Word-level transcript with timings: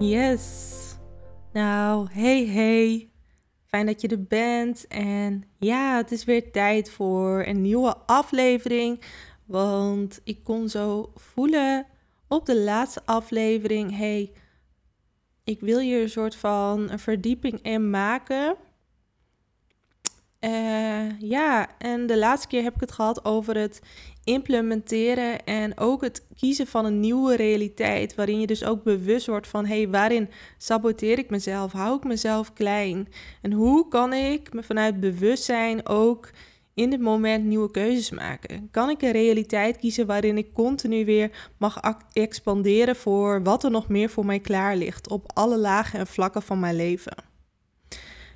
Yes. 0.00 0.74
Nou, 1.52 2.08
hey 2.10 2.46
hey. 2.46 3.10
Fijn 3.66 3.86
dat 3.86 4.00
je 4.00 4.08
er 4.08 4.24
bent. 4.24 4.86
En 4.86 5.42
ja, 5.58 5.96
het 5.96 6.12
is 6.12 6.24
weer 6.24 6.52
tijd 6.52 6.90
voor 6.90 7.44
een 7.46 7.60
nieuwe 7.60 7.96
aflevering. 8.06 9.02
Want 9.44 10.20
ik 10.24 10.44
kon 10.44 10.68
zo 10.68 11.12
voelen 11.14 11.86
op 12.28 12.46
de 12.46 12.60
laatste 12.60 13.02
aflevering: 13.04 13.96
hey, 13.96 14.32
ik 15.44 15.60
wil 15.60 15.78
hier 15.78 16.02
een 16.02 16.08
soort 16.08 16.36
van 16.36 16.90
een 16.90 16.98
verdieping 16.98 17.62
in 17.62 17.90
maken. 17.90 18.56
Uh, 20.40 21.20
ja, 21.20 21.78
en 21.78 22.06
de 22.06 22.18
laatste 22.18 22.48
keer 22.48 22.62
heb 22.62 22.74
ik 22.74 22.80
het 22.80 22.92
gehad 22.92 23.24
over 23.24 23.56
het 23.56 23.80
implementeren 24.24 25.44
en 25.44 25.78
ook 25.78 26.02
het 26.02 26.26
kiezen 26.36 26.66
van 26.66 26.84
een 26.84 27.00
nieuwe 27.00 27.36
realiteit. 27.36 28.14
Waarin 28.14 28.40
je 28.40 28.46
dus 28.46 28.64
ook 28.64 28.82
bewust 28.82 29.26
wordt 29.26 29.46
van: 29.46 29.66
hé, 29.66 29.76
hey, 29.76 29.88
waarin 29.88 30.28
saboteer 30.58 31.18
ik 31.18 31.30
mezelf? 31.30 31.72
Hou 31.72 31.96
ik 31.96 32.04
mezelf 32.04 32.52
klein? 32.52 33.08
En 33.42 33.52
hoe 33.52 33.88
kan 33.88 34.12
ik 34.12 34.52
me 34.52 34.62
vanuit 34.62 35.00
bewustzijn 35.00 35.86
ook 35.86 36.30
in 36.74 36.90
dit 36.90 37.00
moment 37.00 37.44
nieuwe 37.44 37.70
keuzes 37.70 38.10
maken? 38.10 38.68
Kan 38.70 38.90
ik 38.90 39.02
een 39.02 39.12
realiteit 39.12 39.76
kiezen 39.76 40.06
waarin 40.06 40.38
ik 40.38 40.52
continu 40.52 41.04
weer 41.04 41.50
mag 41.56 41.80
expanderen 42.12 42.96
voor 42.96 43.42
wat 43.42 43.64
er 43.64 43.70
nog 43.70 43.88
meer 43.88 44.10
voor 44.10 44.26
mij 44.26 44.40
klaar 44.40 44.76
ligt 44.76 45.08
op 45.08 45.32
alle 45.34 45.58
lagen 45.58 45.98
en 45.98 46.06
vlakken 46.06 46.42
van 46.42 46.60
mijn 46.60 46.76
leven? 46.76 47.28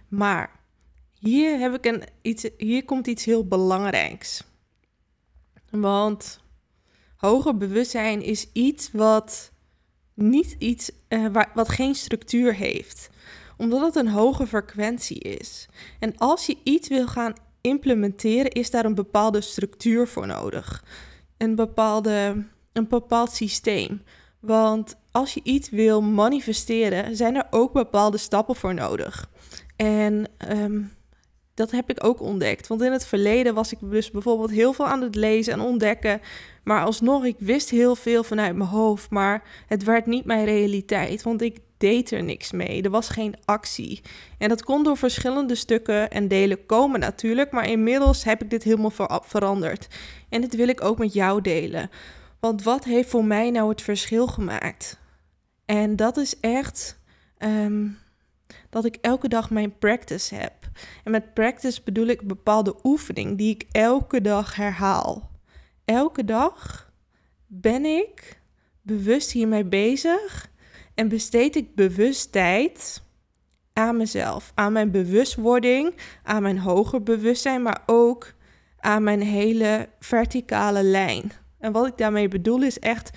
Maar 0.09 0.51
hier, 1.19 1.59
heb 1.59 1.75
ik 1.75 1.87
een, 1.87 2.03
iets, 2.23 2.49
hier 2.57 2.85
komt 2.85 3.07
iets 3.07 3.25
heel 3.25 3.47
belangrijks. 3.47 4.45
Want 5.81 6.41
hoger 7.17 7.57
bewustzijn 7.57 8.23
is 8.23 8.47
iets 8.53 8.91
wat 8.93 9.53
niet 10.15 10.57
iets 10.59 10.91
uh, 11.09 11.27
wat 11.55 11.69
geen 11.69 11.95
structuur 11.95 12.55
heeft. 12.55 13.11
Omdat 13.57 13.81
het 13.81 13.97
een 13.97 14.09
hoge 14.09 14.47
frequentie 14.47 15.19
is. 15.19 15.69
En 15.99 16.17
als 16.17 16.47
je 16.47 16.57
iets 16.63 16.89
wil 16.89 17.07
gaan 17.07 17.35
implementeren, 17.61 18.51
is 18.51 18.71
daar 18.71 18.85
een 18.85 18.95
bepaalde 18.95 19.41
structuur 19.41 20.09
voor 20.09 20.27
nodig. 20.27 20.85
Een, 21.37 21.55
bepaalde, 21.55 22.45
een 22.73 22.89
bepaald 22.89 23.33
systeem. 23.33 24.03
Want 24.41 24.97
als 25.11 25.35
je 25.35 25.41
iets 25.43 25.71
wil 25.71 26.03
manifesteren, 26.03 27.17
zijn 27.17 27.37
er 27.37 27.47
ook 27.51 27.73
bepaalde 27.73 28.19
stappen 28.19 28.57
voor 28.57 28.75
nodig. 28.75 29.31
En 29.77 30.29
um, 30.49 30.93
dat 31.55 31.71
heb 31.71 31.91
ik 31.91 32.05
ook 32.05 32.21
ontdekt. 32.21 32.67
Want 32.67 32.83
in 32.83 32.93
het 32.93 33.07
verleden 33.07 33.55
was 33.55 33.73
ik 33.73 33.79
dus 33.81 34.11
bijvoorbeeld 34.11 34.51
heel 34.51 34.73
veel 34.73 34.87
aan 34.87 35.03
het 35.03 35.15
lezen 35.15 35.53
en 35.53 35.61
ontdekken. 35.61 36.21
Maar 36.65 36.85
alsnog, 36.85 37.25
ik 37.25 37.37
wist 37.39 37.71
heel 37.71 37.97
veel 37.97 38.25
vanuit 38.25 38.57
mijn 38.57 38.71
hoofd. 38.71 39.11
Maar 39.11 39.43
het 39.67 39.85
werd 39.85 40.07
niet 40.07 40.25
mijn 40.25 40.45
realiteit. 40.45 41.23
Want 41.23 41.43
ik 41.43 41.59
deed 41.79 42.11
er 42.11 42.23
niks 42.23 42.53
mee. 42.53 42.83
Er 42.83 42.91
was 42.91 43.09
geen 43.09 43.35
actie. 43.45 44.01
En 44.39 44.49
dat 44.49 44.65
kon 44.65 44.83
door 44.83 44.97
verschillende 44.97 45.55
stukken 45.55 46.11
en 46.11 46.29
delen 46.29 46.67
komen 46.67 47.01
natuurlijk. 47.01 47.51
Maar 47.51 47.69
inmiddels 47.69 48.25
heb 48.25 48.43
ik 48.43 48.51
dit 48.51 48.63
helemaal 48.63 49.21
veranderd. 49.23 49.89
En 50.29 50.41
dit 50.41 50.57
wil 50.57 50.69
ik 50.69 50.85
ook 50.85 50.99
met 50.99 51.13
jou 51.13 51.41
delen. 51.41 51.91
Want 52.41 52.63
wat 52.63 52.85
heeft 52.85 53.09
voor 53.09 53.25
mij 53.25 53.51
nou 53.51 53.69
het 53.69 53.83
verschil 53.83 54.27
gemaakt? 54.27 54.99
En 55.65 55.97
dat 55.97 56.17
is 56.17 56.41
echt. 56.41 56.99
Ehm, 57.39 57.87
dat 58.71 58.85
ik 58.85 58.97
elke 59.01 59.29
dag 59.29 59.51
mijn 59.51 59.79
practice 59.79 60.35
heb. 60.35 60.53
En 61.05 61.11
met 61.11 61.35
practice 61.35 61.81
bedoel 61.85 62.07
ik 62.07 62.21
een 62.21 62.27
bepaalde 62.27 62.77
oefening 62.83 63.39
die 63.39 63.55
ik 63.55 63.67
elke 63.73 64.21
dag 64.21 64.55
herhaal. 64.55 65.31
Elke 65.85 66.25
dag 66.25 66.93
ben 67.47 67.85
ik 67.85 68.41
bewust 68.83 69.31
hiermee 69.33 69.65
bezig 69.65 70.51
en 70.95 71.09
besteed 71.09 71.57
ik 71.57 71.75
bewust 71.75 72.33
tijd 72.33 73.03
aan 73.73 73.97
mezelf, 73.97 74.53
aan 74.55 74.73
mijn 74.73 74.91
bewustwording, 74.91 75.95
aan 76.23 76.43
mijn 76.43 76.59
hoger 76.59 77.03
bewustzijn, 77.03 77.63
maar 77.63 77.83
ook 77.87 78.33
aan 78.79 79.03
mijn 79.03 79.23
hele 79.23 79.89
verticale 80.01 80.83
lijn. 80.83 81.33
En 81.59 81.73
wat 81.73 81.87
ik 81.87 81.99
daarmee 81.99 82.29
bedoel 82.29 82.63
is 82.63 82.79
echt 82.79 83.11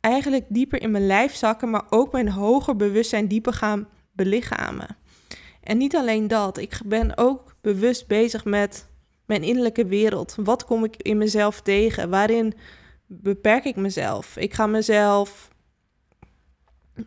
eigenlijk 0.00 0.44
dieper 0.48 0.82
in 0.82 0.90
mijn 0.90 1.06
lijf 1.06 1.34
zakken, 1.34 1.70
maar 1.70 1.84
ook 1.90 2.12
mijn 2.12 2.28
hoger 2.28 2.76
bewustzijn 2.76 3.28
dieper 3.28 3.52
gaan 3.52 3.88
belichamen. 4.16 4.96
En 5.62 5.78
niet 5.78 5.96
alleen 5.96 6.28
dat, 6.28 6.58
ik 6.58 6.78
ben 6.84 7.18
ook 7.18 7.56
bewust 7.60 8.06
bezig 8.06 8.44
met 8.44 8.88
mijn 9.26 9.42
innerlijke 9.42 9.86
wereld. 9.86 10.34
Wat 10.38 10.64
kom 10.64 10.84
ik 10.84 10.96
in 10.96 11.18
mezelf 11.18 11.60
tegen? 11.60 12.10
Waarin 12.10 12.54
beperk 13.06 13.64
ik 13.64 13.76
mezelf? 13.76 14.36
Ik 14.36 14.54
ga 14.54 14.66
mezelf 14.66 15.50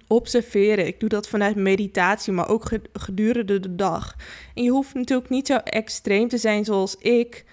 observeren. 0.08 0.88
Ik 0.88 1.00
doe 1.00 1.10
dat 1.10 1.28
vanuit 1.28 1.56
meditatie, 1.56 2.34
maar 2.34 2.50
ook 2.50 2.70
gedurende 2.94 3.60
de 3.60 3.76
dag. 3.76 4.16
En 4.54 4.64
je 4.64 4.70
hoeft 4.70 4.94
natuurlijk 4.94 5.30
niet 5.30 5.48
zo 5.48 5.56
extreem 5.56 6.28
te 6.28 6.38
zijn 6.38 6.66
zoals 6.66 6.96
ik. 6.96 7.46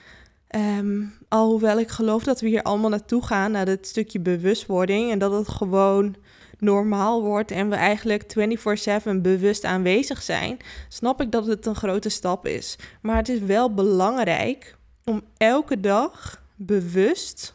Um, 0.57 1.13
alhoewel 1.29 1.79
ik 1.79 1.89
geloof 1.89 2.25
dat 2.25 2.41
we 2.41 2.49
hier 2.49 2.63
allemaal 2.63 2.91
naartoe 2.91 3.25
gaan, 3.25 3.51
naar 3.51 3.67
het 3.67 3.87
stukje 3.87 4.21
bewustwording. 4.21 5.11
En 5.11 5.19
dat 5.19 5.33
het 5.33 5.49
gewoon 5.49 6.17
normaal 6.59 7.23
wordt 7.23 7.51
en 7.51 7.69
we 7.69 7.75
eigenlijk 7.75 8.25
24/7 8.27 9.21
bewust 9.23 9.65
aanwezig 9.65 10.23
zijn, 10.23 10.57
snap 10.89 11.21
ik 11.21 11.31
dat 11.31 11.47
het 11.47 11.67
een 11.67 11.75
grote 11.75 12.09
stap 12.09 12.47
is. 12.47 12.77
Maar 13.03 13.17
het 13.17 13.29
is 13.29 13.41
wel 13.41 13.75
belangrijk 13.75 14.77
om 15.05 15.23
elke 15.37 15.81
dag 15.81 16.43
bewust 16.55 17.55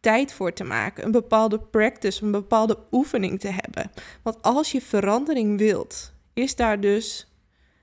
tijd 0.00 0.32
voor 0.32 0.52
te 0.52 0.64
maken, 0.64 1.04
een 1.04 1.10
bepaalde 1.10 1.58
practice, 1.58 2.24
een 2.24 2.30
bepaalde 2.30 2.78
oefening 2.90 3.40
te 3.40 3.48
hebben. 3.48 3.90
Want 4.22 4.42
als 4.42 4.72
je 4.72 4.80
verandering 4.80 5.58
wilt, 5.58 6.12
is 6.32 6.56
daar 6.56 6.80
dus 6.80 7.26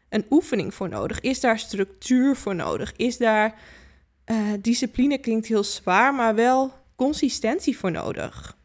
een 0.09 0.25
oefening 0.29 0.73
voor 0.73 0.89
nodig? 0.89 1.19
Is 1.19 1.39
daar 1.39 1.59
structuur 1.59 2.35
voor 2.35 2.55
nodig? 2.55 2.93
Is 2.95 3.17
daar 3.17 3.59
uh, 4.25 4.37
discipline 4.59 5.17
klinkt 5.17 5.47
heel 5.47 5.63
zwaar, 5.63 6.13
maar 6.13 6.35
wel 6.35 6.73
consistentie 6.95 7.77
voor 7.77 7.91
nodig? 7.91 8.57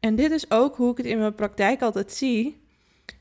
En 0.00 0.14
dit 0.14 0.30
is 0.30 0.50
ook 0.50 0.76
hoe 0.76 0.90
ik 0.90 0.96
het 0.96 1.06
in 1.06 1.18
mijn 1.18 1.34
praktijk 1.34 1.82
altijd 1.82 2.12
zie. 2.12 2.66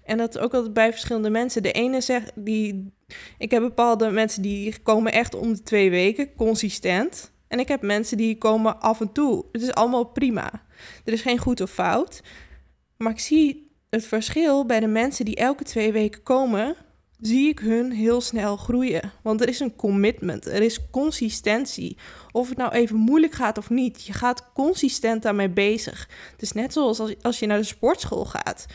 En 0.03 0.17
dat 0.17 0.35
is 0.35 0.41
ook 0.41 0.53
altijd 0.53 0.73
bij 0.73 0.91
verschillende 0.91 1.29
mensen. 1.29 1.63
De 1.63 1.71
ene 1.71 2.01
zegt, 2.01 2.31
die, 2.35 2.93
ik 3.38 3.51
heb 3.51 3.61
bepaalde 3.61 4.09
mensen 4.09 4.41
die 4.41 4.79
komen 4.79 5.11
echt 5.11 5.35
om 5.35 5.53
de 5.53 5.63
twee 5.63 5.89
weken, 5.89 6.35
consistent. 6.35 7.31
En 7.47 7.59
ik 7.59 7.67
heb 7.67 7.81
mensen 7.81 8.17
die 8.17 8.38
komen 8.38 8.79
af 8.81 9.01
en 9.01 9.11
toe. 9.11 9.45
Het 9.51 9.61
is 9.61 9.73
allemaal 9.73 10.05
prima. 10.05 10.51
Er 11.05 11.13
is 11.13 11.21
geen 11.21 11.38
goed 11.38 11.61
of 11.61 11.71
fout. 11.71 12.21
Maar 12.97 13.11
ik 13.11 13.19
zie 13.19 13.75
het 13.89 14.05
verschil 14.05 14.65
bij 14.65 14.79
de 14.79 14.88
mensen 14.88 15.25
die 15.25 15.35
elke 15.35 15.63
twee 15.63 15.91
weken 15.91 16.23
komen, 16.23 16.75
zie 17.22 17.50
ik 17.50 17.59
hun 17.59 17.91
heel 17.91 18.22
snel 18.22 18.57
groeien. 18.57 19.11
Want 19.22 19.41
er 19.41 19.47
is 19.47 19.59
een 19.59 19.75
commitment, 19.75 20.45
er 20.45 20.61
is 20.61 20.89
consistentie. 20.91 21.97
Of 22.31 22.50
het 22.50 22.57
nou 22.57 22.72
even 22.72 22.95
moeilijk 22.95 23.33
gaat 23.33 23.57
of 23.57 23.69
niet, 23.69 24.06
je 24.06 24.13
gaat 24.13 24.51
consistent 24.53 25.24
daarmee 25.24 25.50
bezig. 25.50 26.09
Het 26.31 26.42
is 26.42 26.51
net 26.51 26.74
zoals 26.74 27.15
als, 27.21 27.39
je 27.39 27.45
naar 27.45 27.57
de 27.57 27.63
sportschool 27.63 28.25
gaat. 28.25 28.65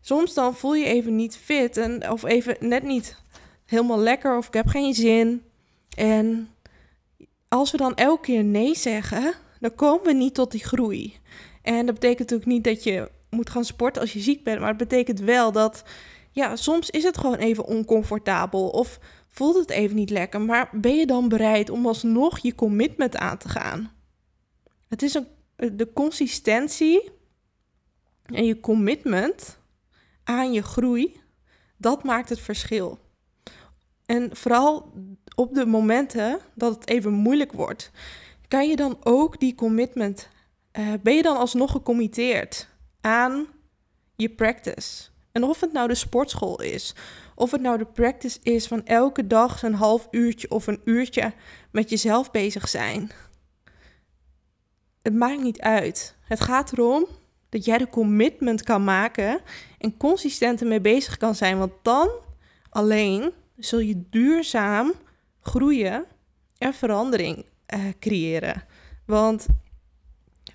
Soms 0.00 0.34
dan 0.34 0.54
voel 0.54 0.74
je 0.74 0.84
even 0.84 1.16
niet 1.16 1.36
fit 1.36 1.76
en, 1.76 2.10
of 2.10 2.24
even 2.24 2.56
net 2.60 2.82
niet 2.82 3.16
helemaal 3.66 3.98
lekker 3.98 4.36
of 4.36 4.46
ik 4.46 4.54
heb 4.54 4.66
geen 4.66 4.94
zin. 4.94 5.42
En 5.96 6.48
als 7.48 7.70
we 7.70 7.76
dan 7.76 7.94
elke 7.94 8.22
keer 8.22 8.44
nee 8.44 8.76
zeggen, 8.76 9.34
dan 9.60 9.74
komen 9.74 10.06
we 10.06 10.12
niet 10.12 10.34
tot 10.34 10.50
die 10.50 10.64
groei. 10.64 11.16
En 11.62 11.86
dat 11.86 11.94
betekent 11.94 12.18
natuurlijk 12.18 12.50
niet 12.50 12.64
dat 12.64 12.84
je 12.84 13.10
moet 13.30 13.50
gaan 13.50 13.64
sporten 13.64 14.02
als 14.02 14.12
je 14.12 14.20
ziek 14.20 14.44
bent, 14.44 14.58
maar 14.58 14.68
het 14.68 14.76
betekent 14.76 15.20
wel 15.20 15.52
dat 15.52 15.82
ja, 16.38 16.56
soms 16.56 16.90
is 16.90 17.02
het 17.02 17.18
gewoon 17.18 17.38
even 17.38 17.64
oncomfortabel 17.64 18.68
of 18.68 18.98
voelt 19.28 19.56
het 19.56 19.70
even 19.70 19.96
niet 19.96 20.10
lekker, 20.10 20.40
maar 20.40 20.68
ben 20.72 20.94
je 20.94 21.06
dan 21.06 21.28
bereid 21.28 21.70
om 21.70 21.86
alsnog 21.86 22.38
je 22.38 22.54
commitment 22.54 23.16
aan 23.16 23.38
te 23.38 23.48
gaan? 23.48 23.92
Het 24.88 25.02
is 25.02 25.14
een, 25.14 25.26
de 25.76 25.92
consistentie 25.92 27.10
en 28.24 28.44
je 28.44 28.60
commitment 28.60 29.58
aan 30.24 30.52
je 30.52 30.62
groei, 30.62 31.20
dat 31.76 32.04
maakt 32.04 32.28
het 32.28 32.40
verschil. 32.40 32.98
En 34.06 34.36
vooral 34.36 34.92
op 35.34 35.54
de 35.54 35.66
momenten 35.66 36.38
dat 36.54 36.74
het 36.74 36.88
even 36.88 37.12
moeilijk 37.12 37.52
wordt, 37.52 37.90
kan 38.48 38.68
je 38.68 38.76
dan 38.76 38.96
ook 39.02 39.40
die 39.40 39.54
commitment 39.54 40.28
uh, 40.72 40.92
ben 41.02 41.14
je 41.14 41.22
dan 41.22 41.36
alsnog 41.36 41.70
gecommitteerd 41.70 42.68
aan 43.00 43.46
je 44.16 44.28
practice? 44.28 45.08
En 45.38 45.44
of 45.44 45.60
het 45.60 45.72
nou 45.72 45.88
de 45.88 45.94
sportschool 45.94 46.60
is, 46.62 46.94
of 47.34 47.50
het 47.50 47.60
nou 47.60 47.78
de 47.78 47.84
practice 47.84 48.38
is 48.42 48.66
van 48.66 48.86
elke 48.86 49.26
dag 49.26 49.62
een 49.62 49.74
half 49.74 50.08
uurtje 50.10 50.50
of 50.50 50.66
een 50.66 50.80
uurtje 50.84 51.32
met 51.70 51.90
jezelf 51.90 52.30
bezig 52.30 52.68
zijn. 52.68 53.10
Het 55.02 55.14
maakt 55.14 55.42
niet 55.42 55.60
uit. 55.60 56.16
Het 56.20 56.40
gaat 56.40 56.72
erom 56.72 57.06
dat 57.48 57.64
jij 57.64 57.78
de 57.78 57.88
commitment 57.88 58.62
kan 58.62 58.84
maken 58.84 59.40
en 59.78 59.96
consistent 59.96 60.60
ermee 60.60 60.80
bezig 60.80 61.16
kan 61.16 61.34
zijn. 61.34 61.58
Want 61.58 61.72
dan 61.82 62.10
alleen 62.70 63.32
zul 63.56 63.78
je 63.78 64.08
duurzaam 64.10 64.92
groeien 65.40 66.04
en 66.58 66.74
verandering 66.74 67.44
uh, 67.74 67.84
creëren. 68.00 68.64
Want 69.06 69.46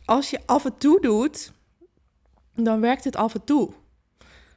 als 0.05 0.29
je 0.29 0.39
af 0.45 0.65
en 0.65 0.77
toe 0.77 1.01
doet, 1.01 1.51
dan 2.55 2.81
werkt 2.81 3.03
het 3.03 3.15
af 3.15 3.33
en 3.33 3.43
toe. 3.43 3.73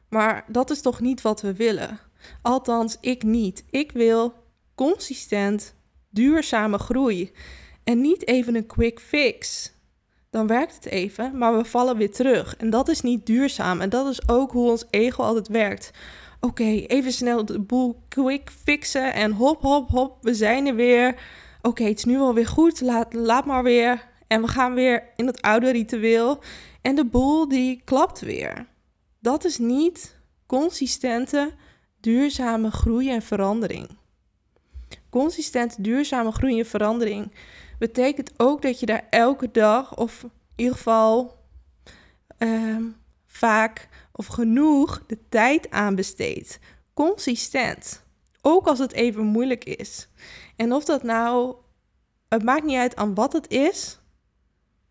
Maar 0.09 0.45
dat 0.49 0.71
is 0.71 0.81
toch 0.81 1.01
niet 1.01 1.23
wat 1.23 1.41
we 1.41 1.55
willen? 1.55 1.99
Althans, 2.43 2.97
ik 3.01 3.23
niet. 3.23 3.65
Ik 3.71 3.93
wil 3.93 4.35
consistent 4.75 5.75
duurzame 6.11 6.79
groei. 6.79 7.33
En 7.85 8.01
niet 8.01 8.27
even 8.27 8.55
een 8.55 8.67
quick 8.67 9.01
fix. 9.01 9.73
Dan 10.31 10.47
werkt 10.47 10.75
het 10.75 10.87
even, 10.87 11.39
maar 11.39 11.57
we 11.57 11.65
vallen 11.65 11.97
weer 11.97 12.13
terug. 12.13 12.57
En 12.57 12.71
dat 12.71 12.89
is 12.89 13.01
niet 13.01 13.27
duurzaam. 13.27 13.81
En 13.81 13.89
dat 13.89 14.07
is 14.07 14.29
ook 14.29 14.53
hoe 14.53 14.71
ons 14.71 14.85
ego 14.91 15.23
altijd 15.23 15.49
werkt. 15.49 15.91
Oké, 16.41 16.65
even 16.65 17.13
snel 17.13 17.45
de 17.45 17.61
boel 17.61 18.03
quick 18.09 18.51
fixen 18.65 19.15
en 19.15 19.33
hop, 19.33 19.63
hop, 19.63 19.89
hop, 19.89 20.17
we 20.21 20.35
zijn 20.35 20.67
er 20.67 20.75
weer. 20.75 21.15
Oké, 21.63 21.85
het 21.85 21.99
is 21.99 22.05
nu 22.05 22.19
alweer 22.19 22.47
goed, 22.47 22.81
laat, 22.81 23.13
laat 23.13 23.45
maar 23.45 23.63
weer. 23.63 24.05
En 24.27 24.43
we 24.43 24.49
gaan 24.49 24.75
weer 24.75 25.03
in 25.17 25.27
het 25.27 25.43
oude 25.43 25.71
ritueel. 25.71 26.39
En 26.83 26.95
de 26.95 27.05
boel 27.05 27.49
die 27.49 27.81
klapt 27.85 28.21
weer. 28.21 28.67
Dat 29.27 29.45
is 29.45 29.59
niet 29.59 30.17
consistente, 30.47 31.53
duurzame 32.01 32.71
groei 32.71 33.11
en 33.11 33.23
verandering. 33.23 33.89
Consistent 35.11 35.85
duurzame 35.85 36.33
groei 36.33 36.59
en 36.59 36.67
verandering 36.67 37.33
betekent 37.79 38.33
ook 38.37 38.63
dat 38.63 38.81
je 38.81 38.87
daar 38.87 39.07
elke 39.11 39.51
dag, 39.51 39.97
of 39.97 40.23
in 40.23 40.31
ieder 40.57 40.75
geval 40.75 41.39
ehm, 42.39 42.83
vaak 43.27 43.89
of 44.13 44.27
genoeg, 44.27 45.03
de 45.07 45.19
tijd 45.29 45.71
aan 45.71 45.95
besteedt. 45.95 46.59
Consistent. 46.95 48.03
Ook 48.43 48.67
als 48.67 48.79
het 48.79 48.93
even 48.93 49.25
moeilijk 49.25 49.65
is. 49.65 50.09
En 50.57 50.73
of 50.73 50.85
dat 50.85 51.03
nou, 51.03 51.55
het 52.29 52.43
maakt 52.43 52.65
niet 52.65 52.79
uit 52.79 52.97
aan 52.97 53.15
wat 53.15 53.33
het 53.33 53.49
is, 53.49 53.99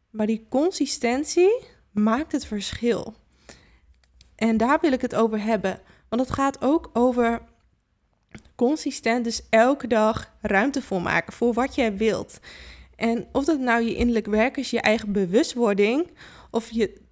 maar 0.09 0.27
die 0.27 0.45
consistentie 0.49 1.63
maakt 1.91 2.31
het 2.31 2.45
verschil. 2.45 3.23
En 4.35 4.57
daar 4.57 4.79
wil 4.81 4.91
ik 4.91 5.01
het 5.01 5.15
over 5.15 5.41
hebben. 5.43 5.79
Want 6.09 6.21
het 6.21 6.31
gaat 6.31 6.61
ook 6.61 6.89
over 6.93 7.41
consistent, 8.55 9.23
dus 9.23 9.41
elke 9.49 9.87
dag 9.87 10.33
ruimte 10.41 10.81
voor 10.81 11.01
maken 11.01 11.33
voor 11.33 11.53
wat 11.53 11.75
jij 11.75 11.97
wilt. 11.97 12.39
En 12.95 13.27
of 13.31 13.45
dat 13.45 13.59
nou 13.59 13.83
je 13.83 13.95
innerlijk 13.95 14.25
werk 14.25 14.57
is, 14.57 14.69
je 14.69 14.81
eigen 14.81 15.11
bewustwording 15.11 16.07
of 16.51 16.71
je 16.71 17.03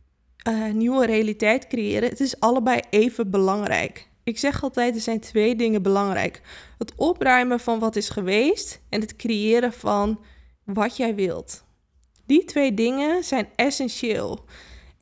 uh, 0.48 0.72
nieuwe 0.72 1.06
realiteit 1.06 1.68
creëren, 1.68 2.10
het 2.10 2.20
is 2.20 2.40
allebei 2.40 2.80
even 2.90 3.30
belangrijk. 3.30 4.08
Ik 4.24 4.40
zeg 4.40 4.64
altijd, 4.64 4.96
er 4.96 5.02
zijn 5.02 5.20
twee 5.20 5.56
dingen 5.56 5.82
belangrijk. 5.82 6.42
Het 6.78 6.94
opruimen 6.96 7.60
van 7.60 7.80
wat 7.80 7.96
is 7.96 8.10
geweest 8.10 8.82
en 8.90 9.02
het 9.02 9.16
creëren 9.16 9.74
van 9.74 10.20
wat 10.64 10.98
jij 10.98 11.16
wilt. 11.16 11.64
Die 12.26 12.46
twee 12.46 12.74
dingen 12.74 13.24
zijn 13.24 13.48
essentieel. 13.56 14.46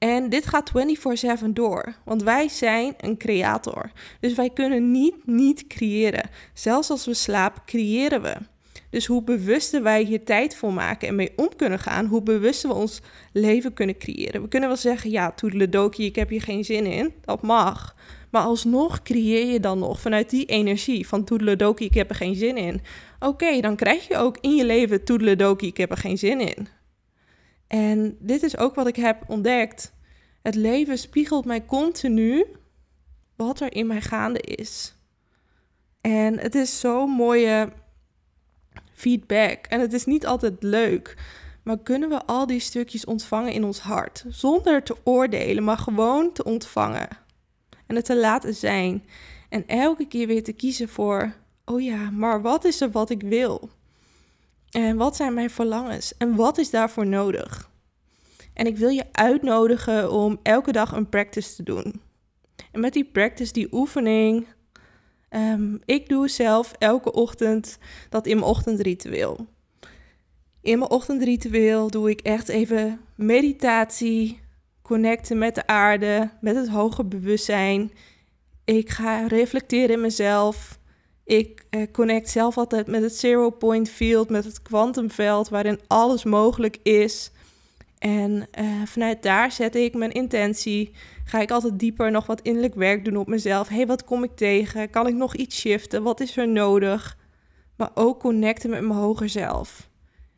En 0.03 0.29
dit 0.29 0.45
gaat 0.47 0.71
24/7 0.71 1.53
door, 1.53 1.95
want 2.05 2.23
wij 2.23 2.49
zijn 2.49 2.93
een 2.97 3.17
creator. 3.17 3.91
Dus 4.19 4.33
wij 4.33 4.49
kunnen 4.49 4.91
niet 4.91 5.15
niet 5.25 5.67
creëren. 5.67 6.29
Zelfs 6.53 6.89
als 6.89 7.05
we 7.05 7.13
slapen, 7.13 7.61
creëren 7.65 8.21
we. 8.21 8.35
Dus 8.89 9.05
hoe 9.05 9.23
bewuster 9.23 9.83
wij 9.83 10.03
hier 10.03 10.23
tijd 10.23 10.55
voor 10.55 10.73
maken 10.73 11.07
en 11.07 11.15
mee 11.15 11.33
om 11.35 11.49
kunnen 11.55 11.79
gaan, 11.79 12.05
hoe 12.05 12.23
bewuster 12.23 12.69
we 12.69 12.75
ons 12.75 13.01
leven 13.33 13.73
kunnen 13.73 13.97
creëren. 13.97 14.41
We 14.41 14.47
kunnen 14.47 14.69
wel 14.69 14.77
zeggen, 14.77 15.09
ja, 15.09 15.31
toedeledokie, 15.31 16.05
ik 16.05 16.15
heb 16.15 16.29
hier 16.29 16.41
geen 16.41 16.65
zin 16.65 16.85
in. 16.85 17.13
Dat 17.25 17.41
mag. 17.41 17.95
Maar 18.29 18.43
alsnog 18.43 19.01
creëer 19.01 19.51
je 19.51 19.59
dan 19.59 19.79
nog 19.79 20.01
vanuit 20.01 20.29
die 20.29 20.45
energie 20.45 21.07
van 21.07 21.23
toedeledokie, 21.23 21.87
ik 21.87 21.93
heb 21.93 22.09
er 22.09 22.15
geen 22.15 22.35
zin 22.35 22.57
in. 22.57 22.81
Oké, 23.19 23.59
dan 23.59 23.75
krijg 23.75 24.07
je 24.07 24.17
ook 24.17 24.37
in 24.39 24.55
je 24.55 24.65
leven 24.65 25.03
toedeledokie, 25.03 25.69
ik 25.69 25.77
heb 25.77 25.91
er 25.91 25.97
geen 25.97 26.17
zin 26.17 26.39
in. 26.39 26.67
En 27.71 28.17
dit 28.19 28.43
is 28.43 28.57
ook 28.57 28.75
wat 28.75 28.87
ik 28.87 28.95
heb 28.95 29.23
ontdekt. 29.27 29.93
Het 30.41 30.55
leven 30.55 30.97
spiegelt 30.97 31.45
mij 31.45 31.65
continu 31.65 32.45
wat 33.35 33.59
er 33.59 33.73
in 33.73 33.87
mij 33.87 34.01
gaande 34.01 34.39
is. 34.39 34.95
En 36.01 36.39
het 36.39 36.55
is 36.55 36.79
zo'n 36.79 37.09
mooie 37.09 37.69
feedback. 38.93 39.65
En 39.65 39.79
het 39.79 39.93
is 39.93 40.05
niet 40.05 40.25
altijd 40.25 40.63
leuk. 40.63 41.17
Maar 41.63 41.79
kunnen 41.79 42.09
we 42.09 42.25
al 42.25 42.47
die 42.47 42.59
stukjes 42.59 43.05
ontvangen 43.05 43.53
in 43.53 43.63
ons 43.63 43.79
hart? 43.79 44.25
Zonder 44.27 44.83
te 44.83 44.95
oordelen, 45.03 45.63
maar 45.63 45.77
gewoon 45.77 46.33
te 46.33 46.43
ontvangen. 46.43 47.07
En 47.87 47.95
het 47.95 48.05
te 48.05 48.17
laten 48.17 48.55
zijn. 48.55 49.05
En 49.49 49.67
elke 49.67 50.07
keer 50.07 50.27
weer 50.27 50.43
te 50.43 50.53
kiezen 50.53 50.89
voor: 50.89 51.33
oh 51.65 51.81
ja, 51.81 52.09
maar 52.09 52.41
wat 52.41 52.65
is 52.65 52.81
er 52.81 52.91
wat 52.91 53.09
ik 53.09 53.21
wil? 53.21 53.69
En 54.71 54.97
wat 54.97 55.15
zijn 55.15 55.33
mijn 55.33 55.49
verlangens? 55.49 56.17
En 56.17 56.35
wat 56.35 56.57
is 56.57 56.69
daarvoor 56.69 57.07
nodig? 57.07 57.69
En 58.53 58.65
ik 58.65 58.77
wil 58.77 58.89
je 58.89 59.05
uitnodigen 59.11 60.11
om 60.11 60.39
elke 60.43 60.71
dag 60.71 60.91
een 60.91 61.09
practice 61.09 61.55
te 61.55 61.63
doen. 61.63 62.01
En 62.71 62.79
met 62.79 62.93
die 62.93 63.05
practice, 63.05 63.53
die 63.53 63.67
oefening, 63.71 64.47
um, 65.29 65.81
ik 65.85 66.09
doe 66.09 66.29
zelf 66.29 66.73
elke 66.77 67.11
ochtend 67.11 67.77
dat 68.09 68.25
in 68.25 68.35
mijn 68.35 68.49
ochtendritueel. 68.49 69.47
In 70.61 70.79
mijn 70.79 70.91
ochtendritueel 70.91 71.89
doe 71.89 72.09
ik 72.09 72.21
echt 72.21 72.47
even 72.47 73.01
meditatie, 73.15 74.39
connecten 74.81 75.37
met 75.37 75.55
de 75.55 75.67
aarde, 75.67 76.29
met 76.41 76.55
het 76.55 76.69
hoger 76.69 77.07
bewustzijn. 77.07 77.91
Ik 78.65 78.89
ga 78.89 79.27
reflecteren 79.27 79.95
in 79.95 80.01
mezelf. 80.01 80.79
Ik 81.31 81.65
eh, 81.69 81.81
connect 81.91 82.29
zelf 82.29 82.57
altijd 82.57 82.87
met 82.87 83.01
het 83.01 83.15
zero 83.15 83.49
point 83.49 83.89
field, 83.89 84.29
met 84.29 84.43
het 84.43 84.61
kwantumveld, 84.61 85.49
waarin 85.49 85.79
alles 85.87 86.23
mogelijk 86.23 86.77
is. 86.83 87.31
En 87.99 88.47
uh, 88.59 88.81
vanuit 88.85 89.23
daar 89.23 89.51
zet 89.51 89.75
ik 89.75 89.93
mijn 89.93 90.11
intentie. 90.11 90.91
Ga 91.25 91.39
ik 91.39 91.51
altijd 91.51 91.79
dieper 91.79 92.11
nog 92.11 92.25
wat 92.25 92.41
innerlijk 92.41 92.75
werk 92.75 93.05
doen 93.05 93.17
op 93.17 93.27
mezelf. 93.27 93.67
hey, 93.67 93.87
wat 93.87 94.03
kom 94.03 94.23
ik 94.23 94.35
tegen? 94.35 94.89
Kan 94.89 95.07
ik 95.07 95.15
nog 95.15 95.35
iets 95.35 95.59
shiften? 95.59 96.03
Wat 96.03 96.19
is 96.19 96.37
er 96.37 96.47
nodig? 96.47 97.17
Maar 97.75 97.91
ook 97.93 98.19
connecten 98.19 98.69
met 98.69 98.81
mijn 98.81 98.99
hoger 98.99 99.29
zelf. 99.29 99.89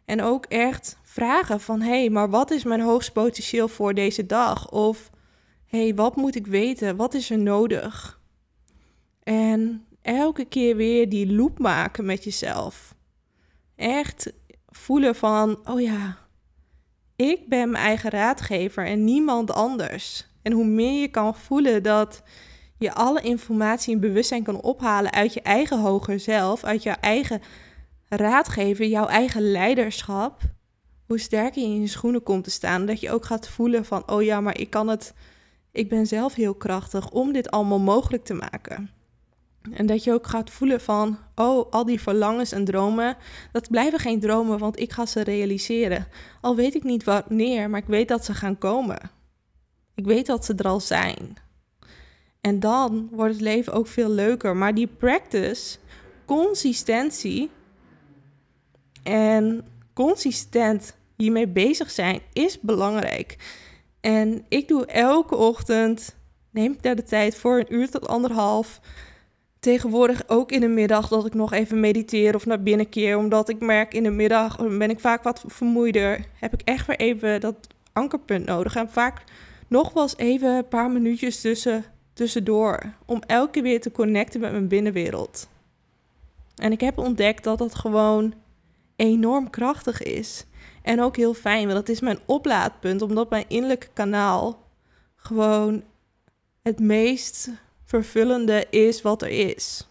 En 0.06 0.22
ook 0.22 0.46
echt 0.46 0.98
vragen 1.04 1.60
van... 1.60 1.82
hey, 1.82 2.10
maar 2.10 2.30
wat 2.30 2.52
is 2.52 2.64
mijn 2.64 2.82
hoogst 2.82 3.14
potentieel 3.14 3.68
voor 3.68 3.94
deze 3.94 4.26
dag? 4.26 4.72
Of 4.72 5.10
hey, 5.66 5.96
wat 5.96 6.16
moet 6.16 6.36
ik 6.36 6.48
weten? 6.48 6.96
Wat 6.96 7.14
is 7.14 7.30
er 7.30 7.40
nodig? 7.40 8.22
En 9.24 9.86
elke 10.04 10.46
keer 10.46 10.76
weer 10.76 11.10
die 11.10 11.34
loop 11.34 11.60
maken 11.60 12.06
met 12.06 12.24
jezelf. 12.24 12.96
Echt 13.76 14.34
voelen 14.68 15.16
van, 15.16 15.70
oh 15.70 15.82
ja, 15.82 16.18
ik 17.16 17.50
ben 17.50 17.72
mijn 17.72 17.84
eigen 17.84 18.10
raadgever 18.10 18.86
en 18.86 19.04
niemand 19.04 19.52
anders. 19.52 20.28
En 20.42 20.52
hoe 20.52 20.66
meer 20.66 21.02
je 21.02 21.08
kan 21.08 21.36
voelen 21.36 21.84
dat 21.84 22.24
je 22.78 22.94
alle 22.94 23.22
informatie 23.22 23.94
en 23.94 24.00
bewustzijn 24.00 24.44
kan 24.44 24.62
ophalen 24.62 25.12
uit 25.12 25.34
je 25.34 25.42
eigen 25.42 25.80
hoger 25.80 26.20
zelf, 26.20 26.64
uit 26.64 26.84
jouw 26.84 26.96
eigen 27.02 27.42
raadgever, 28.10 28.86
jouw 28.86 29.08
eigen 29.08 29.52
leiderschap, 29.52 30.42
hoe 31.06 31.20
sterker 31.20 31.62
je 31.62 31.68
in 31.68 31.82
je 31.82 31.88
schoenen 31.88 32.24
komt 32.24 32.44
te 32.44 32.52
staan. 32.52 32.86
Dat 32.86 33.00
je 33.00 33.12
ook 33.12 33.26
gaat 33.26 33.50
voelen 33.50 33.86
van, 33.86 34.10
oh 34.10 34.24
ja, 34.24 34.42
maar 34.42 34.58
ik 34.58 34.70
kan 34.70 34.88
het, 34.88 35.14
ik 35.72 35.90
ben 35.90 36.08
zelf 36.08 36.34
heel 36.34 36.56
krachtig 36.56 37.10
om 37.10 37.34
dit 37.34 37.52
allemaal 37.52 37.80
mogelijk 37.80 38.24
te 38.24 38.34
maken. 38.34 38.90
En 39.72 39.86
dat 39.86 40.04
je 40.04 40.14
ook 40.14 40.28
gaat 40.28 40.50
voelen 40.50 40.82
van, 40.82 41.18
oh, 41.36 41.72
al 41.72 41.86
die 41.86 42.02
verlangens 42.02 42.52
en 42.52 42.66
dromen, 42.66 43.18
dat 43.52 43.70
blijven 43.70 44.00
geen 44.00 44.20
dromen, 44.20 44.58
want 44.58 44.80
ik 44.80 44.92
ga 44.92 45.06
ze 45.06 45.24
realiseren. 45.24 46.08
Al 46.42 46.56
weet 46.56 46.76
ik 46.76 46.84
niet 46.84 47.04
wanneer, 47.04 47.70
maar 47.70 47.80
ik 47.80 47.88
weet 47.88 48.08
dat 48.08 48.26
ze 48.26 48.34
gaan 48.34 48.58
komen. 48.58 49.00
Ik 49.96 50.06
weet 50.06 50.26
dat 50.26 50.46
ze 50.46 50.54
er 50.56 50.68
al 50.68 50.80
zijn. 50.80 51.36
En 52.42 52.60
dan 52.60 53.10
wordt 53.12 53.34
het 53.34 53.42
leven 53.42 53.74
ook 53.74 53.88
veel 53.88 54.10
leuker. 54.10 54.56
Maar 54.56 54.74
die 54.74 54.88
practice, 54.88 55.78
consistentie 56.26 57.50
en 59.04 59.66
consistent 59.94 60.96
hiermee 61.16 61.48
bezig 61.48 61.92
zijn, 61.92 62.22
is 62.34 62.60
belangrijk. 62.60 63.38
En 64.00 64.46
ik 64.48 64.68
doe 64.68 64.86
elke 64.86 65.36
ochtend, 65.36 66.16
neem 66.50 66.72
ik 66.72 66.84
daar 66.84 66.96
de 66.96 67.04
tijd 67.04 67.36
voor 67.36 67.60
een 67.60 67.74
uur 67.74 67.90
tot 67.90 68.08
anderhalf 68.08 68.80
tegenwoordig 69.64 70.24
ook 70.28 70.52
in 70.52 70.60
de 70.60 70.68
middag 70.68 71.08
dat 71.08 71.26
ik 71.26 71.34
nog 71.34 71.54
even 71.54 71.80
mediteer 71.80 72.36
of 72.36 72.46
naar 72.46 72.64
binnen 72.64 72.90
keer. 72.90 73.18
Omdat 73.18 73.50
ik 73.50 73.60
merk 73.60 73.94
in 73.94 74.04
de 74.04 74.10
middag 74.10 74.58
ben 74.58 74.90
ik 74.90 75.00
vaak 75.00 75.24
wat 75.24 75.44
vermoeider. 75.48 76.26
Heb 76.40 76.54
ik 76.54 76.62
echt 76.62 76.88
weer 76.88 77.00
even 77.00 77.42
dat 77.42 77.56
ankerpunt 77.94 78.46
nodig. 78.46 78.76
En 78.76 78.90
vaak 78.90 79.24
nog 79.68 79.94
wel 79.94 80.04
eens 80.04 80.18
even 80.18 80.50
een 80.50 80.68
paar 80.68 80.92
minuutjes 80.92 81.42
tussen, 81.42 81.86
tussendoor. 82.14 82.94
Om 83.06 83.22
elke 83.28 83.52
keer 83.52 83.64
weer 83.64 83.82
te 83.82 83.92
connecten 83.92 84.40
met 84.40 84.52
mijn 84.52 84.68
binnenwereld. 84.68 85.48
En 86.56 86.72
ik 86.72 86.82
heb 86.82 86.98
ontdekt 86.98 87.44
dat 87.44 87.58
dat 87.58 87.76
gewoon 87.76 88.34
enorm 88.96 89.50
krachtig 89.50 90.02
is. 90.02 90.46
En 90.82 91.02
ook 91.02 91.16
heel 91.16 91.34
fijn, 91.34 91.64
want 91.64 91.86
dat 91.86 91.90
is 91.90 92.00
mijn 92.00 92.20
oplaadpunt, 92.26 93.02
omdat 93.02 93.30
mijn 93.30 93.46
innerlijke 93.48 93.90
kanaal 93.94 94.60
gewoon 95.16 95.84
het 96.62 96.80
meest 96.80 97.50
vervullende 97.94 98.66
is 98.70 99.02
wat 99.02 99.22
er 99.22 99.30
is. 99.30 99.88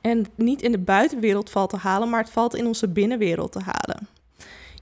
En 0.00 0.26
niet 0.34 0.62
in 0.62 0.72
de 0.72 0.78
buitenwereld 0.78 1.50
valt 1.50 1.70
te 1.70 1.76
halen, 1.76 2.08
maar 2.08 2.20
het 2.20 2.30
valt 2.30 2.54
in 2.54 2.66
onze 2.66 2.88
binnenwereld 2.88 3.52
te 3.52 3.60
halen. 3.64 4.08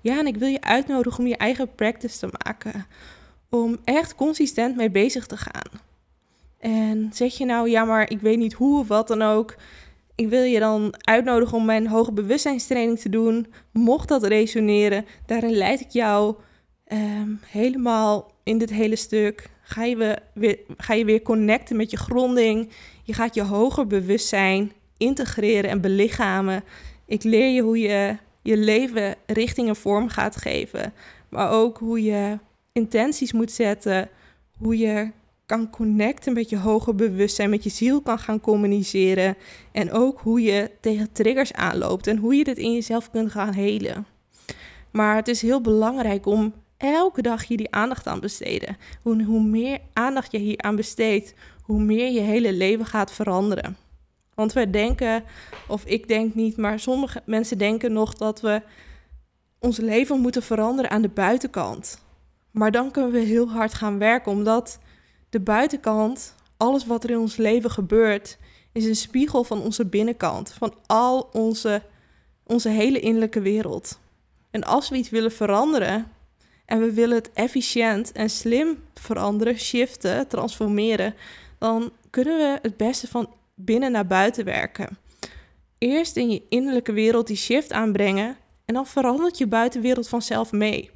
Ja, 0.00 0.18
en 0.18 0.26
ik 0.26 0.36
wil 0.36 0.48
je 0.48 0.60
uitnodigen 0.60 1.18
om 1.18 1.26
je 1.26 1.36
eigen 1.36 1.74
practice 1.74 2.18
te 2.18 2.28
maken. 2.44 2.86
Om 3.50 3.78
echt 3.84 4.14
consistent 4.14 4.76
mee 4.76 4.90
bezig 4.90 5.26
te 5.26 5.36
gaan. 5.36 5.80
En 6.58 7.10
zeg 7.12 7.38
je 7.38 7.44
nou, 7.44 7.70
ja, 7.70 7.84
maar 7.84 8.10
ik 8.10 8.20
weet 8.20 8.38
niet 8.38 8.52
hoe 8.52 8.78
of 8.78 8.88
wat 8.88 9.08
dan 9.08 9.22
ook. 9.22 9.54
Ik 10.14 10.28
wil 10.28 10.42
je 10.42 10.58
dan 10.58 10.94
uitnodigen 10.98 11.56
om 11.56 11.64
mijn 11.64 11.86
hoge 11.86 12.12
bewustzijnstraining 12.12 12.98
te 12.98 13.08
doen. 13.08 13.52
Mocht 13.70 14.08
dat 14.08 14.24
resoneren, 14.24 15.06
daarin 15.26 15.56
leid 15.56 15.80
ik 15.80 15.90
jou 15.90 16.34
ehm, 16.84 17.28
helemaal 17.46 18.30
in 18.42 18.58
dit 18.58 18.70
hele 18.70 18.96
stuk. 18.96 19.50
Ga 19.62 19.84
je, 19.84 20.18
weer, 20.34 20.58
ga 20.76 20.94
je 20.94 21.04
weer 21.04 21.22
connecten 21.22 21.76
met 21.76 21.90
je 21.90 21.96
gronding. 21.96 22.70
Je 23.02 23.12
gaat 23.12 23.34
je 23.34 23.42
hoger 23.42 23.86
bewustzijn 23.86 24.72
integreren 24.96 25.70
en 25.70 25.80
belichamen. 25.80 26.64
Ik 27.06 27.22
leer 27.22 27.54
je 27.54 27.62
hoe 27.62 27.78
je 27.78 28.16
je 28.42 28.56
leven 28.56 29.14
richting 29.26 29.68
en 29.68 29.76
vorm 29.76 30.08
gaat 30.08 30.36
geven. 30.36 30.92
Maar 31.28 31.50
ook 31.50 31.78
hoe 31.78 32.02
je 32.02 32.38
intenties 32.72 33.32
moet 33.32 33.50
zetten. 33.50 34.08
Hoe 34.58 34.78
je 34.78 35.10
kan 35.46 35.70
connecten 35.70 36.32
met 36.32 36.50
je 36.50 36.58
hoger 36.58 36.94
bewustzijn, 36.94 37.50
met 37.50 37.64
je 37.64 37.70
ziel 37.70 38.00
kan 38.00 38.18
gaan 38.18 38.40
communiceren. 38.40 39.36
En 39.72 39.92
ook 39.92 40.20
hoe 40.20 40.42
je 40.42 40.70
tegen 40.80 41.12
triggers 41.12 41.52
aanloopt 41.52 42.06
en 42.06 42.16
hoe 42.16 42.34
je 42.34 42.44
dit 42.44 42.58
in 42.58 42.72
jezelf 42.72 43.10
kunt 43.10 43.30
gaan 43.30 43.52
helen. 43.52 44.06
Maar 44.90 45.16
het 45.16 45.28
is 45.28 45.42
heel 45.42 45.60
belangrijk 45.60 46.26
om 46.26 46.54
elke 46.82 47.22
dag 47.22 47.46
hier 47.46 47.56
die 47.56 47.74
aandacht 47.74 48.06
aan 48.06 48.20
besteden. 48.20 48.76
Hoe, 49.02 49.22
hoe 49.22 49.42
meer 49.42 49.78
aandacht 49.92 50.32
je 50.32 50.38
hier 50.38 50.58
aan 50.58 50.76
besteedt, 50.76 51.34
hoe 51.62 51.82
meer 51.82 52.12
je 52.12 52.20
hele 52.20 52.52
leven 52.52 52.86
gaat 52.86 53.12
veranderen. 53.12 53.76
Want 54.34 54.52
wij 54.52 54.70
denken, 54.70 55.24
of 55.68 55.84
ik 55.84 56.08
denk 56.08 56.34
niet, 56.34 56.56
maar 56.56 56.80
sommige 56.80 57.22
mensen 57.24 57.58
denken 57.58 57.92
nog 57.92 58.14
dat 58.14 58.40
we 58.40 58.62
ons 59.58 59.78
leven 59.78 60.20
moeten 60.20 60.42
veranderen 60.42 60.90
aan 60.90 61.02
de 61.02 61.08
buitenkant. 61.08 62.02
Maar 62.50 62.70
dan 62.70 62.90
kunnen 62.90 63.12
we 63.12 63.18
heel 63.18 63.50
hard 63.50 63.74
gaan 63.74 63.98
werken, 63.98 64.32
omdat 64.32 64.78
de 65.30 65.40
buitenkant, 65.40 66.34
alles 66.56 66.86
wat 66.86 67.04
er 67.04 67.10
in 67.10 67.18
ons 67.18 67.36
leven 67.36 67.70
gebeurt, 67.70 68.38
is 68.72 68.86
een 68.86 68.96
spiegel 68.96 69.44
van 69.44 69.60
onze 69.60 69.86
binnenkant, 69.86 70.52
van 70.52 70.74
al 70.86 71.28
onze, 71.32 71.82
onze 72.46 72.68
hele 72.68 73.00
innerlijke 73.00 73.40
wereld. 73.40 73.98
En 74.50 74.64
als 74.64 74.88
we 74.88 74.96
iets 74.96 75.10
willen 75.10 75.32
veranderen 75.32 76.10
en 76.72 76.80
we 76.80 76.92
willen 76.92 77.16
het 77.16 77.32
efficiënt 77.32 78.12
en 78.12 78.30
slim 78.30 78.78
veranderen, 78.94 79.58
shiften, 79.58 80.28
transformeren, 80.28 81.14
dan 81.58 81.92
kunnen 82.10 82.36
we 82.36 82.58
het 82.62 82.76
beste 82.76 83.08
van 83.08 83.34
binnen 83.54 83.92
naar 83.92 84.06
buiten 84.06 84.44
werken. 84.44 84.98
Eerst 85.78 86.16
in 86.16 86.30
je 86.30 86.42
innerlijke 86.48 86.92
wereld 86.92 87.26
die 87.26 87.36
shift 87.36 87.72
aanbrengen 87.72 88.36
en 88.64 88.74
dan 88.74 88.86
verandert 88.86 89.38
je 89.38 89.46
buitenwereld 89.46 90.08
vanzelf 90.08 90.52
mee. 90.52 90.90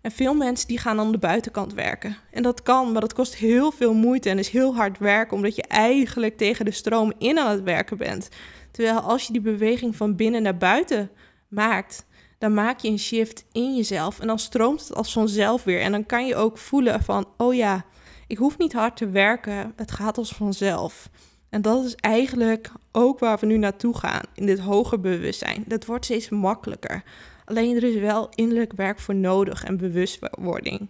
En 0.00 0.10
veel 0.10 0.34
mensen 0.34 0.68
die 0.68 0.78
gaan 0.78 1.00
aan 1.00 1.12
de 1.12 1.18
buitenkant 1.18 1.74
werken. 1.74 2.16
En 2.30 2.42
dat 2.42 2.62
kan, 2.62 2.92
maar 2.92 3.00
dat 3.00 3.14
kost 3.14 3.34
heel 3.34 3.70
veel 3.70 3.94
moeite 3.94 4.30
en 4.30 4.38
is 4.38 4.48
heel 4.48 4.74
hard 4.74 4.98
werken, 4.98 5.36
omdat 5.36 5.56
je 5.56 5.62
eigenlijk 5.62 6.36
tegen 6.36 6.64
de 6.64 6.70
stroom 6.70 7.12
in 7.18 7.38
aan 7.38 7.50
het 7.50 7.62
werken 7.62 7.96
bent. 7.96 8.28
Terwijl 8.70 8.98
als 8.98 9.26
je 9.26 9.32
die 9.32 9.42
beweging 9.42 9.96
van 9.96 10.16
binnen 10.16 10.42
naar 10.42 10.56
buiten 10.56 11.10
maakt, 11.48 12.06
dan 12.38 12.54
maak 12.54 12.80
je 12.80 12.88
een 12.88 12.98
shift 12.98 13.44
in 13.52 13.76
jezelf 13.76 14.20
en 14.20 14.26
dan 14.26 14.38
stroomt 14.38 14.80
het 14.80 14.94
als 14.94 15.12
vanzelf 15.12 15.64
weer. 15.64 15.80
En 15.80 15.92
dan 15.92 16.06
kan 16.06 16.26
je 16.26 16.36
ook 16.36 16.58
voelen 16.58 17.02
van, 17.02 17.26
oh 17.36 17.54
ja, 17.54 17.84
ik 18.26 18.36
hoef 18.36 18.58
niet 18.58 18.72
hard 18.72 18.96
te 18.96 19.10
werken, 19.10 19.72
het 19.76 19.90
gaat 19.90 20.18
als 20.18 20.32
vanzelf. 20.32 21.08
En 21.48 21.62
dat 21.62 21.84
is 21.84 21.94
eigenlijk 21.94 22.70
ook 22.92 23.18
waar 23.18 23.38
we 23.38 23.46
nu 23.46 23.56
naartoe 23.56 23.96
gaan, 23.96 24.22
in 24.34 24.46
dit 24.46 24.58
hoger 24.58 25.00
bewustzijn. 25.00 25.64
Dat 25.66 25.84
wordt 25.86 26.04
steeds 26.04 26.28
makkelijker. 26.28 27.02
Alleen 27.44 27.76
er 27.76 27.84
is 27.84 28.00
wel 28.00 28.28
innerlijk 28.34 28.72
werk 28.72 28.98
voor 28.98 29.14
nodig 29.14 29.64
en 29.64 29.76
bewustwording. 29.76 30.88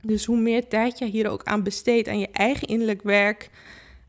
Dus 0.00 0.24
hoe 0.24 0.38
meer 0.38 0.68
tijd 0.68 0.98
je 0.98 1.04
hier 1.04 1.30
ook 1.30 1.44
aan 1.44 1.62
besteedt, 1.62 2.08
aan 2.08 2.18
je 2.18 2.28
eigen 2.32 2.68
innerlijk 2.68 3.02
werk, 3.02 3.50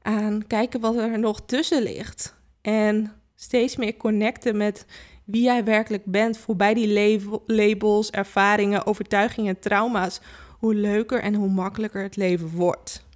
aan 0.02 0.48
kijken 0.48 0.80
wat 0.80 0.96
er 0.96 1.20
nog 1.20 1.42
tussen 1.46 1.84
ligt. 1.84 2.36
En 2.62 3.14
steeds 3.36 3.76
meer 3.76 3.98
connecten 3.98 4.58
met 4.58 4.86
wie 5.32 5.44
jij 5.44 5.64
werkelijk 5.64 6.06
bent, 6.06 6.38
voorbij 6.38 6.74
die 6.74 7.20
labels, 7.46 8.10
ervaringen, 8.10 8.86
overtuigingen, 8.86 9.60
trauma's, 9.60 10.22
hoe 10.60 10.76
leuker 10.76 11.22
en 11.22 11.34
hoe 11.34 11.50
makkelijker 11.50 12.04
het 12.04 12.16
leven 12.16 12.50
wordt. 12.50 13.08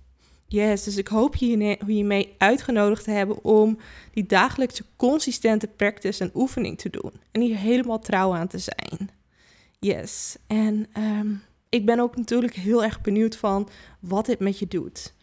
Yes, 0.47 0.83
dus 0.83 0.97
ik 0.97 1.07
hoop 1.07 1.35
je 1.35 1.77
hiermee 1.85 2.35
uitgenodigd 2.37 3.03
te 3.03 3.11
hebben 3.11 3.43
om 3.43 3.77
die 4.11 4.25
dagelijkse 4.25 4.83
consistente 4.95 5.67
practice 5.67 6.23
en 6.23 6.31
oefening 6.33 6.77
te 6.77 6.89
doen. 6.89 7.11
En 7.31 7.41
hier 7.41 7.57
helemaal 7.57 7.99
trouw 7.99 8.33
aan 8.33 8.47
te 8.47 8.57
zijn. 8.57 9.09
Yes, 9.79 10.37
en 10.47 10.87
ehm, 10.93 11.33
ik 11.69 11.85
ben 11.85 11.99
ook 11.99 12.15
natuurlijk 12.15 12.53
heel 12.53 12.83
erg 12.83 13.01
benieuwd 13.01 13.35
van 13.35 13.69
wat 13.99 14.25
dit 14.25 14.39
met 14.39 14.59
je 14.59 14.67
doet. 14.67 15.13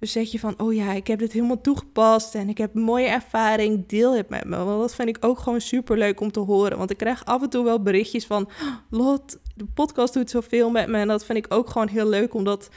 Dus 0.00 0.12
zeg 0.12 0.30
je 0.30 0.38
van, 0.38 0.54
oh 0.58 0.74
ja, 0.74 0.92
ik 0.92 1.06
heb 1.06 1.18
dit 1.18 1.32
helemaal 1.32 1.60
toegepast 1.60 2.34
en 2.34 2.48
ik 2.48 2.58
heb 2.58 2.74
mooie 2.74 3.06
ervaring, 3.06 3.86
deel 3.86 4.16
het 4.16 4.28
met 4.28 4.44
me. 4.44 4.56
Want 4.56 4.80
dat 4.80 4.94
vind 4.94 5.08
ik 5.08 5.16
ook 5.20 5.38
gewoon 5.38 5.60
super 5.60 5.98
leuk 5.98 6.20
om 6.20 6.32
te 6.32 6.40
horen. 6.40 6.78
Want 6.78 6.90
ik 6.90 6.96
krijg 6.96 7.24
af 7.24 7.42
en 7.42 7.50
toe 7.50 7.64
wel 7.64 7.82
berichtjes 7.82 8.26
van, 8.26 8.48
Lot, 8.90 9.38
de 9.54 9.66
podcast 9.74 10.14
doet 10.14 10.30
zoveel 10.30 10.70
met 10.70 10.88
me. 10.88 10.98
En 10.98 11.08
dat 11.08 11.24
vind 11.24 11.38
ik 11.38 11.54
ook 11.54 11.70
gewoon 11.70 11.88
heel 11.88 12.08
leuk, 12.08 12.34
omdat 12.34 12.68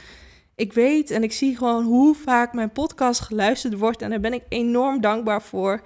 ik 0.54 0.72
weet 0.72 1.10
en 1.10 1.22
ik 1.22 1.32
zie 1.32 1.56
gewoon 1.56 1.84
hoe 1.84 2.14
vaak 2.14 2.52
mijn 2.52 2.72
podcast 2.72 3.20
geluisterd 3.20 3.78
wordt. 3.78 4.02
En 4.02 4.10
daar 4.10 4.20
ben 4.20 4.32
ik 4.32 4.42
enorm 4.48 5.00
dankbaar 5.00 5.42
voor. 5.42 5.82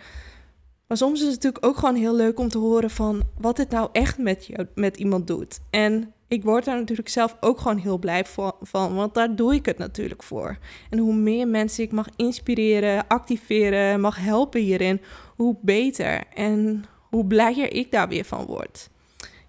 Maar 0.86 0.96
soms 0.96 1.20
is 1.20 1.26
het 1.26 1.34
natuurlijk 1.34 1.66
ook 1.66 1.76
gewoon 1.76 1.94
heel 1.94 2.14
leuk 2.14 2.38
om 2.38 2.48
te 2.48 2.58
horen 2.58 2.90
van 2.90 3.22
wat 3.38 3.56
het 3.56 3.70
nou 3.70 3.88
echt 3.92 4.18
met, 4.18 4.46
je, 4.46 4.68
met 4.74 4.96
iemand 4.96 5.26
doet. 5.26 5.60
En 5.70 6.12
ik 6.28 6.44
word 6.44 6.64
daar 6.64 6.76
natuurlijk 6.76 7.08
zelf 7.08 7.36
ook 7.40 7.58
gewoon 7.58 7.78
heel 7.78 7.98
blij 7.98 8.24
van, 8.60 8.94
want 8.94 9.14
daar 9.14 9.34
doe 9.34 9.54
ik 9.54 9.66
het 9.66 9.78
natuurlijk 9.78 10.22
voor. 10.22 10.58
En 10.90 10.98
hoe 10.98 11.14
meer 11.14 11.48
mensen 11.48 11.84
ik 11.84 11.92
mag 11.92 12.06
inspireren, 12.16 13.06
activeren, 13.06 14.00
mag 14.00 14.16
helpen 14.16 14.60
hierin, 14.60 15.00
hoe 15.36 15.56
beter 15.60 16.22
en 16.34 16.84
hoe 17.10 17.26
blijer 17.26 17.72
ik 17.72 17.90
daar 17.90 18.08
weer 18.08 18.24
van 18.24 18.44
word. 18.44 18.88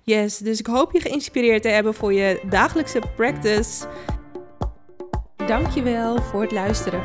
Yes, 0.04 0.38
dus 0.38 0.60
ik 0.60 0.66
hoop 0.66 0.92
je 0.92 1.00
geïnspireerd 1.00 1.62
te 1.62 1.70
hebben 1.70 1.94
voor 1.94 2.14
je 2.14 2.42
dagelijkse 2.50 3.02
practice. 3.16 3.88
Dankjewel 5.36 6.22
voor 6.22 6.42
het 6.42 6.52
luisteren. 6.52 7.02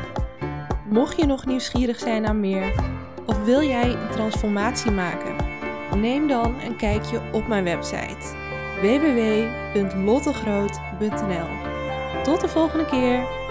Mocht 0.89 1.17
je 1.17 1.25
nog 1.25 1.45
nieuwsgierig 1.45 1.99
zijn 1.99 2.21
naar 2.21 2.35
meer 2.35 2.73
of 3.25 3.43
wil 3.43 3.61
jij 3.61 3.89
een 3.89 4.11
transformatie 4.11 4.91
maken, 4.91 5.35
neem 5.95 6.27
dan 6.27 6.55
een 6.61 6.75
kijkje 6.75 7.21
op 7.31 7.47
mijn 7.47 7.63
website 7.63 8.44
www.lottegroot.nl. 8.81 11.47
Tot 12.23 12.41
de 12.41 12.47
volgende 12.47 12.85
keer. 12.85 13.44